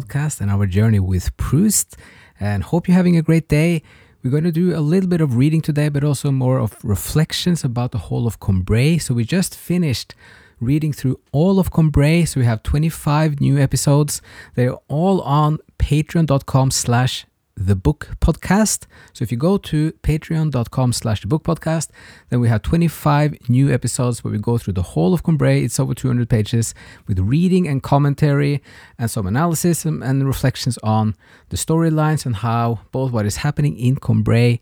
[0.00, 1.96] podcast and our journey with Proust.
[2.40, 3.82] And hope you're having a great day.
[4.22, 7.64] We're going to do a little bit of reading today, but also more of reflections
[7.64, 9.00] about the whole of Combray.
[9.00, 10.14] So we just finished
[10.60, 12.26] reading through all of Combray.
[12.26, 14.22] So we have 25 new episodes.
[14.54, 17.26] They're all on patreon.com slash
[17.58, 18.86] the book podcast.
[19.12, 21.88] So if you go to patreon.com slash the book podcast,
[22.28, 25.64] then we have 25 new episodes where we go through the whole of Combray.
[25.64, 26.74] It's over 200 pages
[27.06, 28.62] with reading and commentary
[28.98, 31.16] and some analysis and reflections on
[31.48, 34.60] the storylines and how both what is happening in Combray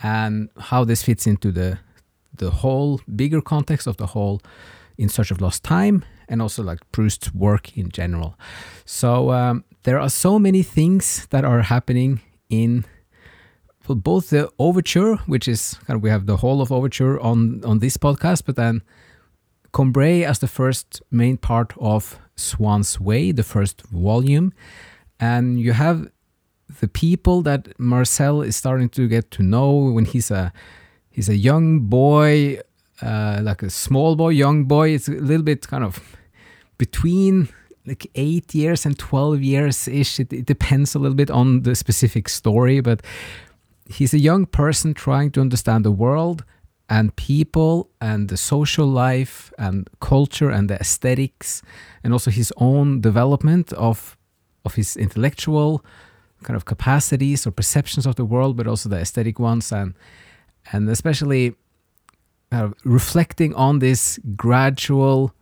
[0.00, 1.78] and how this fits into the
[2.36, 4.42] the whole bigger context of the whole
[4.98, 8.36] in search of lost time and also like Proust's work in general.
[8.84, 12.84] So um, there are so many things that are happening in
[13.88, 17.80] both the overture, which is kind of we have the whole of overture on on
[17.80, 18.82] this podcast, but then
[19.72, 24.52] Combray as the first main part of Swann's Way, the first volume,
[25.20, 26.08] and you have
[26.80, 30.52] the people that Marcel is starting to get to know when he's a
[31.10, 32.58] he's a young boy,
[33.02, 34.90] uh, like a small boy, young boy.
[34.90, 36.16] It's a little bit kind of
[36.78, 37.48] between
[37.86, 40.20] like eight years and 12 years ish.
[40.20, 43.02] It, it, depends a little bit on the specific story, but
[43.86, 46.44] he's a young person trying to understand the world
[46.88, 51.62] and people and the social life and culture and the aesthetics
[52.02, 54.16] and also his own development of
[54.64, 55.84] of his intellectual
[56.42, 59.94] kind of capacities or perceptions of the world but also the aesthetic ones and
[60.72, 61.54] and especially
[62.52, 65.34] uh, reflecting on this gradual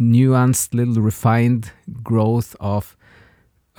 [0.00, 2.96] nuanced, little refined growth of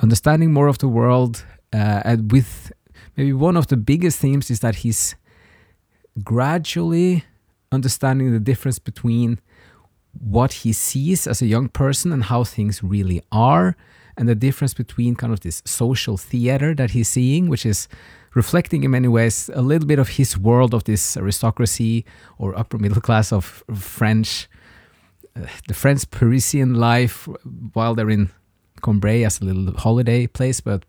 [0.02, 1.44] understanding more of the world.
[1.74, 2.72] Uh, and with
[3.18, 5.16] maybe one of the biggest themes is that he's
[6.24, 7.26] gradually
[7.72, 9.40] understanding the difference between
[10.20, 13.76] what he sees as a young person and how things really are,
[14.18, 17.88] and the difference between kind of this social theater that he's seeing, which is
[18.34, 22.06] reflecting in many ways a little bit of his world of this aristocracy
[22.38, 24.50] or upper middle class of French
[25.68, 27.28] the French Parisian life
[27.74, 28.30] while they're in
[28.82, 30.86] Combray as a little holiday place, but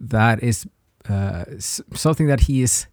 [0.00, 0.66] that is
[1.08, 2.86] uh, something that he is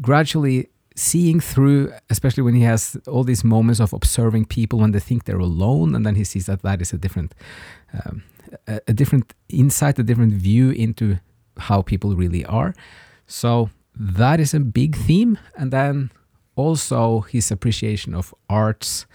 [0.00, 5.00] gradually seeing through, especially when he has all these moments of observing people when they
[5.00, 7.34] think they're alone, and then he sees that that is a different,
[8.04, 8.22] um,
[8.66, 11.18] a, a different insight, a different view into
[11.58, 12.74] how people really are.
[13.26, 16.10] So that is a big theme, and then
[16.56, 19.06] also his appreciation of arts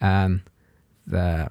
[0.00, 0.42] and
[1.06, 1.48] the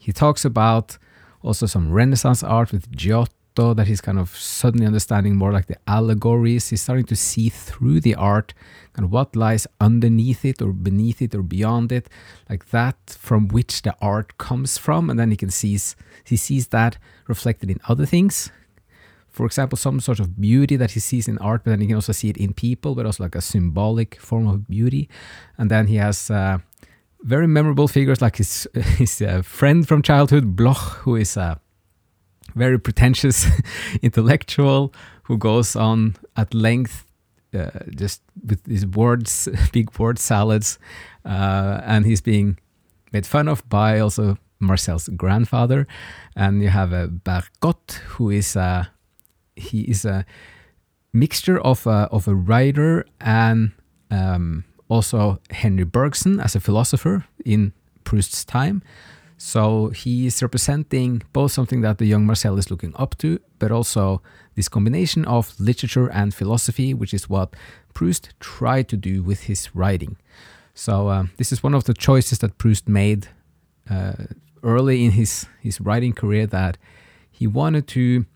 [0.00, 0.96] he talks about
[1.42, 5.76] also some renaissance art with Giotto that he's kind of suddenly understanding more like the
[5.86, 6.70] allegories.
[6.70, 8.54] He's starting to see through the art
[8.96, 12.08] of what lies underneath it or beneath it or beyond it
[12.48, 15.10] like that from which the art comes from.
[15.10, 18.50] And then he can sees he sees that reflected in other things
[19.38, 21.94] for example, some sort of beauty that he sees in art, but then he can
[21.94, 25.08] also see it in people, but also like a symbolic form of beauty.
[25.56, 26.58] And then he has uh,
[27.22, 31.60] very memorable figures like his his uh, friend from childhood, Bloch, who is a
[32.56, 33.46] very pretentious
[34.02, 37.04] intellectual who goes on at length
[37.54, 40.80] uh, just with his words, big word salads,
[41.24, 42.58] uh, and he's being
[43.12, 45.86] made fun of by also Marcel's grandfather.
[46.34, 48.90] And you have a Bergotte, who is a
[49.58, 50.24] he is a
[51.12, 53.72] mixture of a, of a writer and
[54.10, 57.72] um, also Henri Bergson as a philosopher in
[58.04, 58.82] Proust's time.
[59.36, 63.70] So he is representing both something that the young Marcel is looking up to, but
[63.70, 64.20] also
[64.56, 67.54] this combination of literature and philosophy, which is what
[67.94, 70.16] Proust tried to do with his writing.
[70.74, 73.28] So uh, this is one of the choices that Proust made
[73.88, 74.12] uh,
[74.62, 76.76] early in his his writing career that
[77.30, 78.26] he wanted to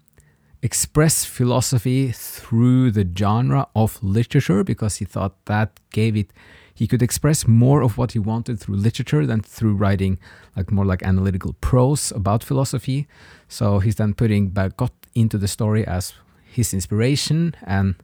[0.63, 6.33] express philosophy through the genre of literature because he thought that gave it
[6.75, 10.19] he could express more of what he wanted through literature than through writing
[10.57, 13.07] like more like analytical prose about philosophy.
[13.49, 16.15] So he's then putting Bergotte into the story as
[16.45, 17.95] his inspiration and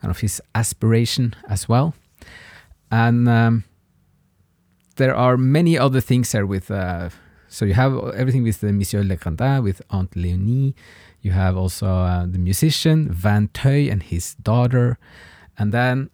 [0.00, 1.94] kind of his aspiration as well.
[2.90, 3.64] And um,
[4.96, 7.10] there are many other things there with uh,
[7.52, 10.74] so you have everything with the Monsieur Legrandin with Aunt Leonie
[11.22, 14.98] you have also uh, the musician Vinteuil and his daughter.
[15.56, 16.10] And then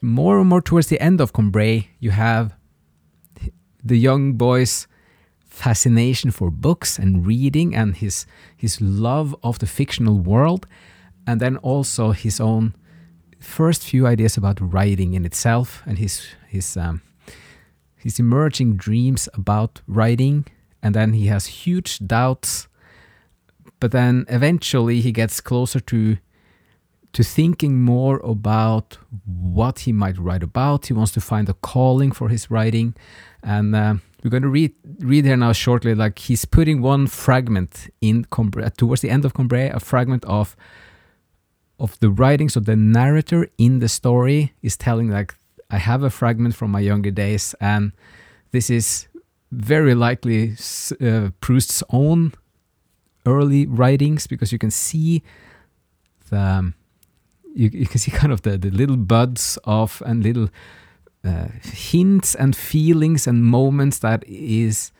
[0.00, 2.54] more and more towards the end of Combray, you have
[3.84, 4.86] the young boy's
[5.40, 8.24] fascination for books and reading and his
[8.56, 10.66] his love of the fictional world.
[11.26, 12.74] And then also his own
[13.40, 17.02] first few ideas about writing in itself and his his um,
[17.96, 20.46] his emerging dreams about writing
[20.82, 22.68] and then he has huge doubts
[23.82, 26.16] but then eventually he gets closer to
[27.12, 28.96] to thinking more about
[29.26, 30.86] what he might write about.
[30.86, 32.94] He wants to find a calling for his writing,
[33.42, 35.96] and uh, we're going to read read here now shortly.
[35.96, 38.24] Like he's putting one fragment in
[38.76, 40.56] towards the end of Combray, a fragment of
[41.80, 42.48] of the writing.
[42.48, 45.34] So the narrator in the story is telling like
[45.70, 47.92] I have a fragment from my younger days, and
[48.52, 49.08] this is
[49.52, 50.56] very likely
[51.00, 52.32] uh, Proust's own
[53.26, 55.22] early writings because you can see
[56.30, 56.72] the
[57.54, 60.48] you, you can see kind of the, the little buds of and little
[61.24, 64.90] uh, hints and feelings and moments that is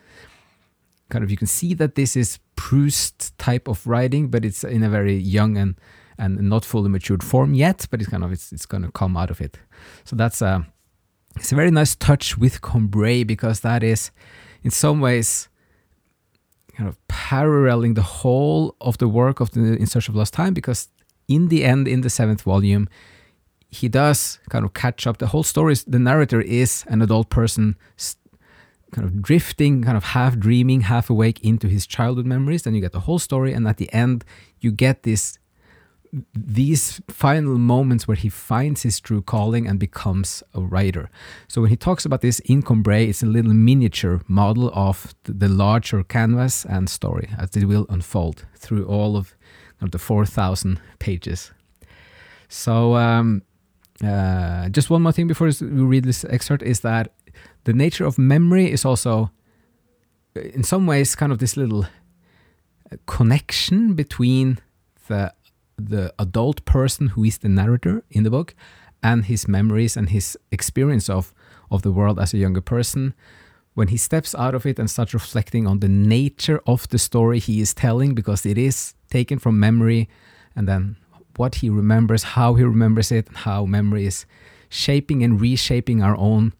[1.08, 4.82] kind of you can see that this is Proust type of writing, but it's in
[4.82, 5.74] a very young and
[6.18, 9.16] and not fully matured form yet, but it's kind of it's it's going to come
[9.16, 9.58] out of it.
[10.04, 10.66] So that's a
[11.36, 14.10] it's a very nice touch with Combray because that is
[14.62, 15.48] in some ways
[16.76, 20.54] kind of paralleling the whole of the work of the In Search of Lost Time
[20.54, 20.88] because
[21.28, 22.88] in the end, in the seventh volume,
[23.68, 25.18] he does kind of catch up.
[25.18, 27.76] The whole story is the narrator is an adult person
[28.92, 32.62] kind of drifting, kind of half dreaming, half awake into his childhood memories.
[32.62, 34.24] Then you get the whole story, and at the end,
[34.60, 35.38] you get this
[36.34, 41.08] these final moments where he finds his true calling and becomes a writer.
[41.48, 45.48] So when he talks about this in Combray, it's a little miniature model of the
[45.48, 49.34] larger canvas and story as it will unfold through all of
[49.80, 51.50] of the 4,000 pages.
[52.48, 53.42] So, um,
[54.02, 57.12] uh, just one more thing before we read this excerpt is that
[57.64, 59.30] the nature of memory is also,
[60.36, 64.58] uh, in some ways, kind of this little uh, connection between
[65.08, 65.32] the
[65.88, 68.54] the adult person who is the narrator in the book
[69.02, 71.34] and his memories and his experience of
[71.70, 73.14] of the world as a younger person
[73.74, 77.38] when he steps out of it and starts reflecting on the nature of the story
[77.38, 80.08] he is telling because it is taken from memory
[80.54, 80.96] and then
[81.36, 84.26] what he remembers, how he remembers it, and how memory is
[84.68, 86.52] shaping and reshaping our own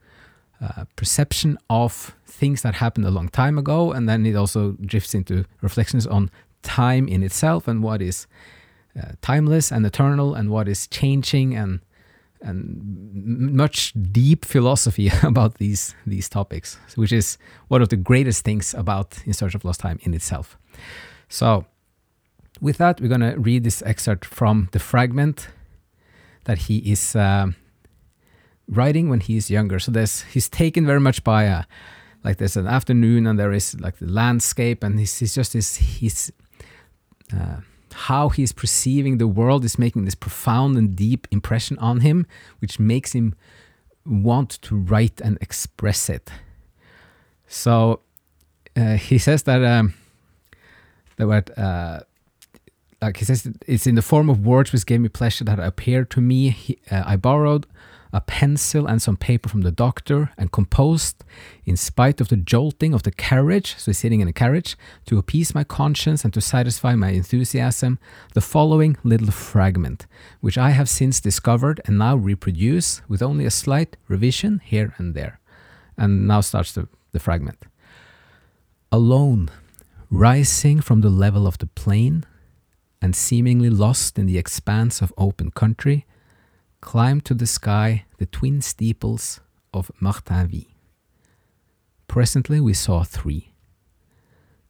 [0.61, 3.93] uh, perception of things that happened a long time ago.
[3.93, 6.31] And then it also drifts into reflections on
[6.63, 8.27] time in itself and what is
[8.99, 11.81] uh, timeless and eternal and what is changing and
[12.45, 18.75] and much deep philosophy about these these topics, which is one of the greatest things
[18.75, 20.59] about In Search of Lost Time in itself.
[21.29, 21.67] So
[22.61, 25.49] with that, we're going to read this excerpt from the fragment
[26.45, 27.47] that he is uh,
[28.69, 29.79] writing when he is younger.
[29.79, 31.65] So there's he's taken very much by a,
[32.25, 35.77] like there's an afternoon and there is like the landscape and he's, he's just this
[35.77, 36.31] he's
[37.35, 37.61] uh,
[38.09, 42.27] how he's perceiving the world is making this profound and deep impression on him,
[42.61, 43.35] which makes him
[44.05, 46.31] want to write and express it.
[47.47, 48.01] So
[48.77, 49.95] uh, he says that um,
[51.17, 52.01] the word uh,
[53.03, 56.09] like he says, it's in the form of words which gave me pleasure that appeared
[56.11, 56.51] to me.
[56.51, 57.67] He, uh, I borrowed
[58.13, 61.25] a pencil and some paper from the doctor and composed,
[61.65, 64.77] in spite of the jolting of the carriage, so sitting in a carriage,
[65.07, 67.99] to appease my conscience and to satisfy my enthusiasm,
[68.35, 70.07] the following little fragment,
[70.41, 75.15] which I have since discovered and now reproduce with only a slight revision here and
[75.15, 75.41] there.
[75.97, 77.63] And now starts the, the fragment.
[78.91, 79.51] Alone,
[80.11, 82.25] rising from the level of the plain,
[83.01, 86.07] and seemingly lost in the expanse of open country,
[86.83, 89.41] climbed to the sky the twin steeples
[89.73, 90.67] of Martinville.
[92.09, 93.53] Presently we saw three.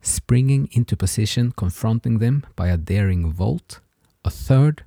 [0.00, 3.80] Springing into position, confronting them by a daring vault,
[4.24, 4.84] a third,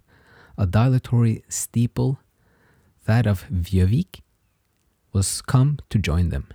[0.58, 2.20] a dilatory steeple,
[3.06, 4.22] that of Vieuxvicq,
[5.12, 6.48] was come to join them.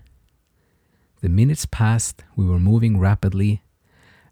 [1.21, 3.62] The minutes passed, we were moving rapidly,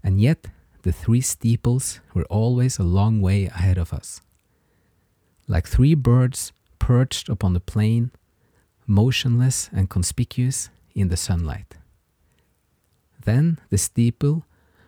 [0.02, 0.46] and yet
[0.82, 4.20] the three steeples were always a long way ahead of us.
[5.48, 8.10] Like three birds perched upon the plain,
[8.86, 11.76] motionless and conspicuous in the sunlight.
[13.24, 14.44] Then the steeple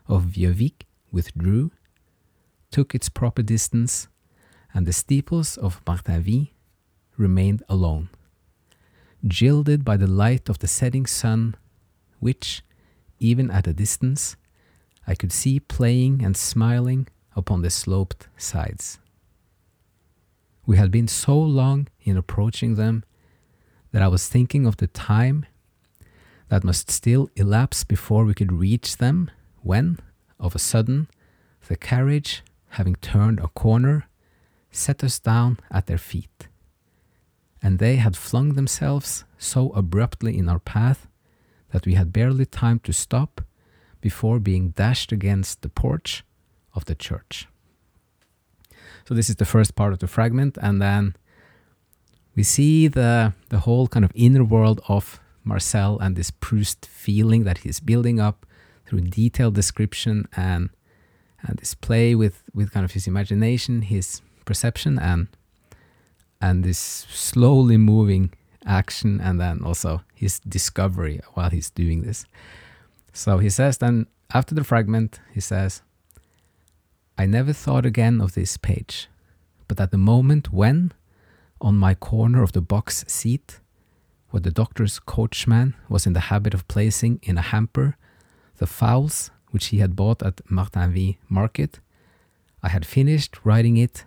[0.07, 1.71] of Vieuxvicq withdrew,
[2.71, 4.09] took its proper distance,
[4.75, 6.49] and the steeples of Martinville
[7.17, 8.11] remained alone,
[9.27, 11.57] gilded by the light of the setting sun,
[12.21, 12.63] which,
[13.19, 14.37] even at a distance,
[15.07, 18.99] I could see playing and smiling upon the sloped sides.
[20.71, 23.03] We had been so long in approaching them
[23.91, 25.47] that I was thinking of the time
[26.49, 29.99] that must still elapse before we could reach them when,
[30.39, 31.09] of a sudden,
[31.67, 32.45] the carriage,
[32.79, 34.07] having turned a corner,
[34.71, 36.47] set us down at their feet.
[37.61, 41.09] And they had flung themselves so abruptly in our path
[41.73, 43.41] that we had barely time to stop
[44.01, 46.23] before being dashed against the porch
[46.75, 47.49] of the church.
[49.07, 51.17] So this is the first part of the fragment, and then
[52.37, 57.45] we see the the whole kind of inner world of Marcel and this Proust feeling
[57.45, 58.47] that he's building up
[58.87, 60.71] through detailed description and
[61.43, 65.29] and this play with with kind of his imagination, his perception, and
[66.41, 68.33] and this slowly moving
[68.67, 72.27] action, and then also his discovery while he's doing this.
[73.13, 75.83] So he says then after the fragment, he says,
[77.21, 79.07] I never thought again of this page,
[79.69, 80.93] but at the moment when,
[81.61, 83.61] on my corner of the box seat,
[84.31, 87.99] where the doctor's coachman was in the habit of placing in a hamper
[88.57, 91.81] the fowls which he had bought at Martinville market,
[92.63, 94.07] I had finished writing it.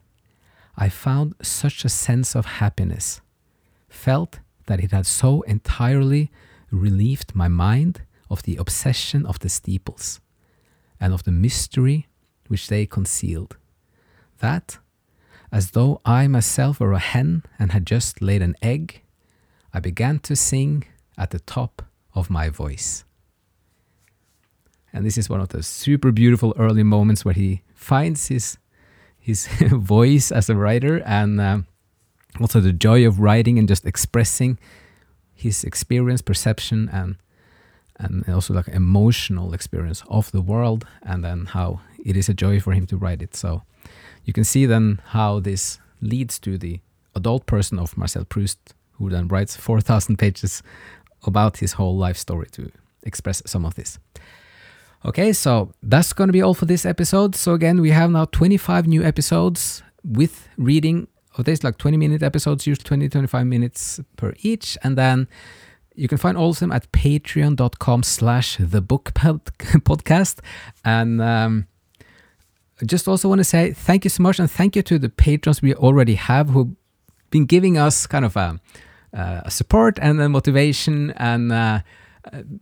[0.76, 3.22] I found such a sense of happiness,
[3.90, 6.32] felt that it had so entirely
[6.72, 8.02] relieved my mind
[8.32, 10.20] of the obsession of the steeples
[11.00, 12.08] and of the mystery
[12.54, 13.58] which they concealed.
[14.38, 14.78] That,
[15.52, 19.02] as though I myself were a hen and had just laid an egg,
[19.74, 20.84] I began to sing
[21.18, 21.82] at the top
[22.14, 23.06] of my voice.
[24.94, 28.60] And this is one of the super beautiful early moments where he finds his
[29.20, 31.66] his voice as a writer and um,
[32.40, 34.60] also the joy of writing and just expressing
[35.34, 37.16] his experience, perception, and
[37.98, 42.60] and also like emotional experience of the world, and then how it is a joy
[42.60, 43.36] for him to write it.
[43.36, 43.64] So
[44.26, 46.80] you can see then how this leads to the
[47.16, 48.60] adult person of Marcel Proust,
[48.94, 50.62] who then writes 4,000 pages
[51.26, 52.72] about his whole life story to
[53.04, 53.98] express some of this.
[55.06, 57.36] Okay, so that's going to be all for this episode.
[57.36, 61.08] So, again, we have now 25 new episodes with reading
[61.38, 64.78] of this, like 20 minute episodes, usually 20 25 minutes per each.
[64.82, 65.28] And then
[65.96, 70.40] you can find all of them at patreon.com slash the book podcast.
[70.86, 71.68] And um,
[72.82, 74.40] I just also want to say thank you so much.
[74.40, 76.76] And thank you to the patrons we already have who've
[77.30, 78.60] been giving us kind of a,
[79.14, 81.80] uh, support and a motivation and uh,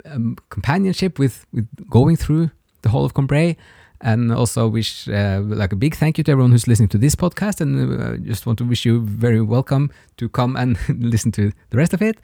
[0.06, 2.52] um, companionship with, with going through
[2.82, 3.56] the whole of Combray.
[4.04, 7.14] And also wish uh, like a big thank you to everyone who's listening to this
[7.14, 11.52] podcast, and uh, just want to wish you very welcome to come and listen to
[11.70, 12.18] the rest of it.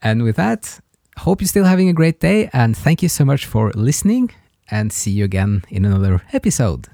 [0.00, 0.78] And with that,
[1.16, 4.30] hope you're still having a great day, and thank you so much for listening.
[4.70, 6.86] And see you again in another episode.